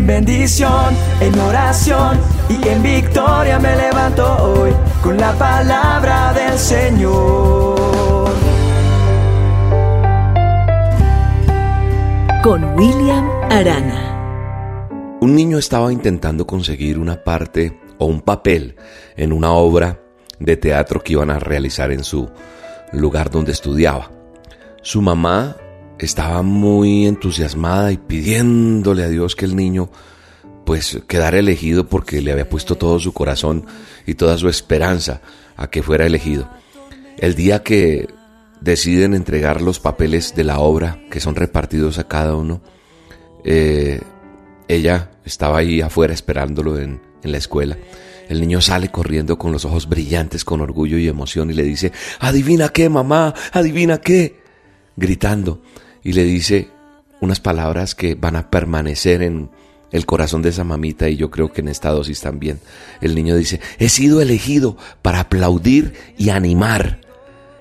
[0.00, 2.18] En bendición, en oración
[2.48, 8.30] y en victoria me levanto hoy con la palabra del Señor.
[12.42, 14.88] Con William Arana.
[15.20, 18.76] Un niño estaba intentando conseguir una parte o un papel
[19.18, 20.00] en una obra
[20.38, 22.26] de teatro que iban a realizar en su
[22.92, 24.10] lugar donde estudiaba.
[24.80, 25.56] Su mamá
[26.00, 29.90] estaba muy entusiasmada y pidiéndole a Dios que el niño
[30.64, 33.66] pues quedara elegido porque le había puesto todo su corazón
[34.06, 35.20] y toda su esperanza
[35.56, 36.48] a que fuera elegido.
[37.18, 38.08] El día que
[38.62, 42.62] deciden entregar los papeles de la obra que son repartidos a cada uno,
[43.44, 44.00] eh,
[44.68, 47.76] ella estaba ahí afuera esperándolo en, en la escuela.
[48.28, 51.92] El niño sale corriendo con los ojos brillantes con orgullo y emoción y le dice,
[52.20, 54.40] adivina qué, mamá, adivina qué,
[54.96, 55.60] gritando
[56.02, 56.68] y le dice
[57.20, 59.50] unas palabras que van a permanecer en
[59.92, 62.60] el corazón de esa mamita y yo creo que en esta dosis también.
[63.00, 67.00] El niño dice, he sido elegido para aplaudir y animar.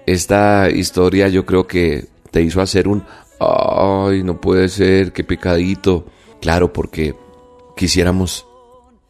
[0.06, 3.04] Esta historia yo creo que te hizo hacer un,
[3.40, 6.06] ay, no puede ser, qué pecadito.
[6.42, 7.16] Claro, porque
[7.76, 8.45] quisiéramos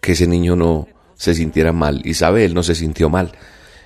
[0.02, 2.02] que ese niño no se sintiera mal.
[2.05, 3.33] Y sabe, él no se sintió mal.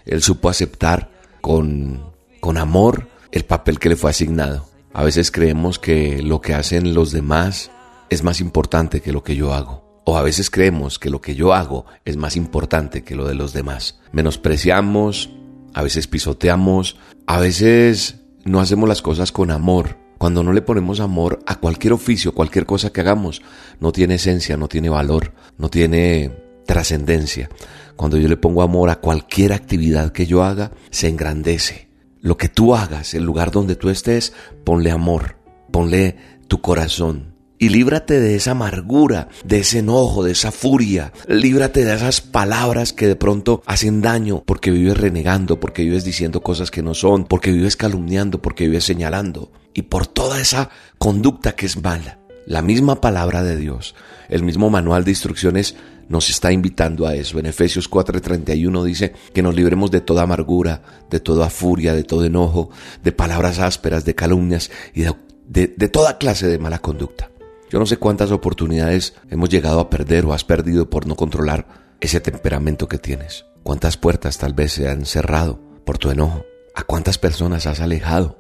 [0.05, 4.72] Él supo aceptar con, con amor el papel que le fue asignado.
[4.93, 7.71] A veces creemos que lo que hacen los demás
[8.11, 10.01] es más importante que lo que yo hago.
[10.05, 13.33] O a veces creemos que lo que yo hago es más importante que lo de
[13.33, 13.99] los demás.
[14.11, 15.31] Menospreciamos,
[15.73, 19.97] a veces pisoteamos, a veces no hacemos las cosas con amor.
[20.19, 23.41] Cuando no le ponemos amor a cualquier oficio, cualquier cosa que hagamos,
[23.79, 26.31] no tiene esencia, no tiene valor, no tiene
[26.67, 27.49] trascendencia.
[27.95, 31.89] Cuando yo le pongo amor a cualquier actividad que yo haga, se engrandece,
[32.23, 34.31] lo que tú hagas, el lugar donde tú estés,
[34.63, 35.35] ponle amor,
[35.71, 36.15] ponle
[36.47, 37.35] tu corazón.
[37.59, 41.11] Y líbrate de esa amargura, de ese enojo, de esa furia.
[41.27, 46.41] Líbrate de esas palabras que de pronto hacen daño porque vives renegando, porque vives diciendo
[46.41, 49.51] cosas que no son, porque vives calumniando, porque vives señalando.
[49.73, 52.19] Y por toda esa conducta que es mala.
[52.45, 53.95] La misma palabra de Dios,
[54.29, 55.75] el mismo manual de instrucciones
[56.13, 57.39] nos está invitando a eso.
[57.39, 62.23] En Efesios 4:31 dice que nos libremos de toda amargura, de toda furia, de todo
[62.23, 62.69] enojo,
[63.03, 65.01] de palabras ásperas, de calumnias y
[65.47, 67.31] de, de toda clase de mala conducta.
[67.69, 71.65] Yo no sé cuántas oportunidades hemos llegado a perder o has perdido por no controlar
[71.99, 73.45] ese temperamento que tienes.
[73.63, 76.45] Cuántas puertas tal vez se han cerrado por tu enojo.
[76.75, 78.37] A cuántas personas has alejado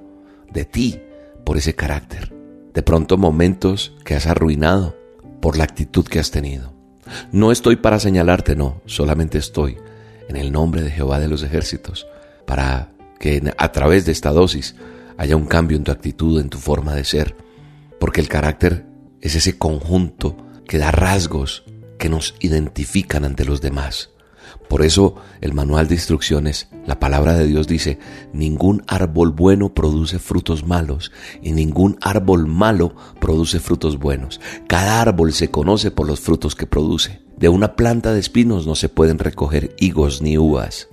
[0.51, 1.01] de ti
[1.43, 2.31] por ese carácter.
[2.73, 4.95] De pronto momentos que has arruinado
[5.41, 6.72] por la actitud que has tenido.
[7.31, 9.77] No estoy para señalarte, no, solamente estoy
[10.29, 12.07] en el nombre de Jehová de los ejércitos,
[12.45, 14.75] para que a través de esta dosis
[15.17, 17.35] haya un cambio en tu actitud, en tu forma de ser,
[17.99, 18.85] porque el carácter
[19.21, 20.35] es ese conjunto
[20.67, 21.63] que da rasgos
[21.97, 24.09] que nos identifican ante los demás.
[24.67, 27.99] Por eso el manual de instrucciones, la palabra de Dios dice,
[28.33, 34.41] ningún árbol bueno produce frutos malos y ningún árbol malo produce frutos buenos.
[34.67, 37.21] Cada árbol se conoce por los frutos que produce.
[37.37, 40.87] De una planta de espinos no se pueden recoger higos ni uvas.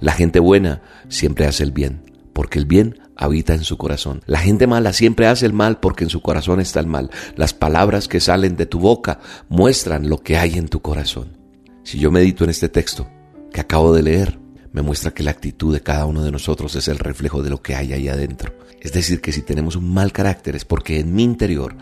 [0.00, 4.22] La gente buena siempre hace el bien, porque el bien habita en su corazón.
[4.26, 7.10] La gente mala siempre hace el mal porque en su corazón está el mal.
[7.36, 11.39] Las palabras que salen de tu boca muestran lo que hay en tu corazón.
[11.82, 13.08] Si yo medito en este texto
[13.52, 14.38] que acabo de leer,
[14.72, 17.62] me muestra que la actitud de cada uno de nosotros es el reflejo de lo
[17.62, 18.54] que hay ahí adentro.
[18.80, 21.76] Es decir, que si tenemos un mal carácter es porque en mi interior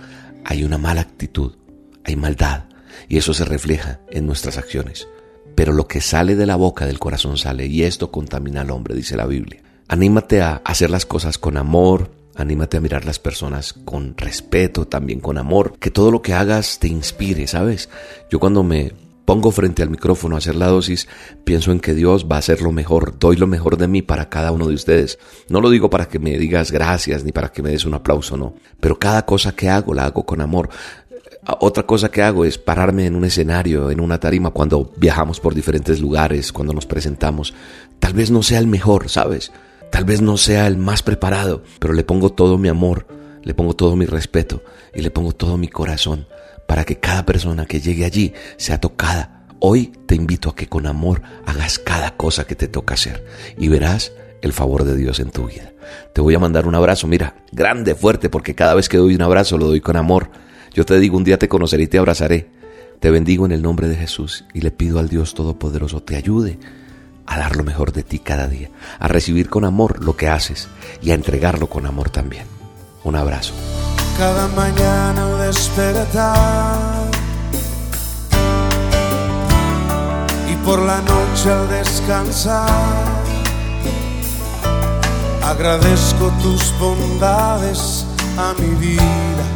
[0.44, 1.56] hay una mala actitud,
[2.04, 2.64] hay maldad,
[3.08, 5.06] y eso se refleja en nuestras acciones.
[5.54, 8.94] Pero lo que sale de la boca del corazón sale, y esto contamina al hombre,
[8.94, 9.62] dice la Biblia.
[9.88, 15.20] Anímate a hacer las cosas con amor, anímate a mirar las personas con respeto, también
[15.20, 17.88] con amor, que todo lo que hagas te inspire, ¿sabes?
[18.30, 18.92] Yo cuando me
[19.28, 21.06] pongo frente al micrófono a hacer la dosis,
[21.44, 24.30] pienso en que Dios va a hacer lo mejor, doy lo mejor de mí para
[24.30, 25.18] cada uno de ustedes.
[25.50, 28.38] No lo digo para que me digas gracias ni para que me des un aplauso,
[28.38, 28.54] no.
[28.80, 30.70] Pero cada cosa que hago la hago con amor.
[31.60, 35.54] Otra cosa que hago es pararme en un escenario, en una tarima, cuando viajamos por
[35.54, 37.52] diferentes lugares, cuando nos presentamos.
[37.98, 39.52] Tal vez no sea el mejor, ¿sabes?
[39.92, 43.06] Tal vez no sea el más preparado, pero le pongo todo mi amor,
[43.42, 44.62] le pongo todo mi respeto
[44.94, 46.26] y le pongo todo mi corazón
[46.68, 49.46] para que cada persona que llegue allí sea tocada.
[49.58, 53.24] Hoy te invito a que con amor hagas cada cosa que te toca hacer
[53.56, 54.12] y verás
[54.42, 55.72] el favor de Dios en tu vida.
[56.12, 59.22] Te voy a mandar un abrazo, mira, grande, fuerte, porque cada vez que doy un
[59.22, 60.30] abrazo lo doy con amor.
[60.74, 62.50] Yo te digo, un día te conoceré y te abrazaré.
[63.00, 66.58] Te bendigo en el nombre de Jesús y le pido al Dios Todopoderoso te ayude
[67.24, 70.68] a dar lo mejor de ti cada día, a recibir con amor lo que haces
[71.00, 72.44] y a entregarlo con amor también.
[73.04, 73.54] Un abrazo
[74.18, 76.76] cada mañana al despertar
[80.50, 82.68] y por la noche al descansar.
[85.44, 88.04] Agradezco tus bondades
[88.36, 89.46] a mi vida,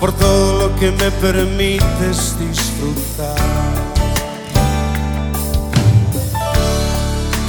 [0.00, 3.36] por todo lo que me permites disfrutar.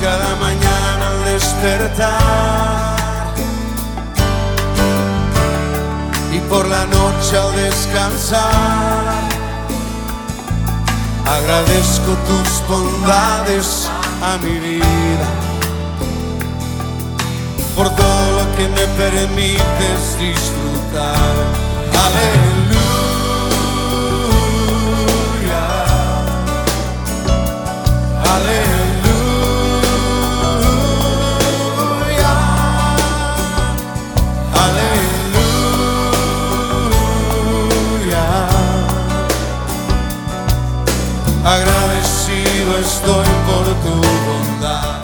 [0.01, 2.96] Cada mañana al despertar
[6.37, 9.27] y por la noche al descansar
[11.25, 13.89] Agradezco tus bondades
[14.21, 15.47] a mi vida
[17.77, 21.15] por todo lo que me permites disfrutar.
[22.05, 22.96] Aleluya.
[41.47, 43.93] Agradecido estoy por tu
[44.27, 44.99] bondad.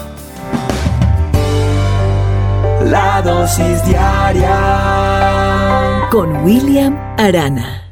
[2.83, 4.57] La dosis diaria
[6.11, 7.82] Con William Arana.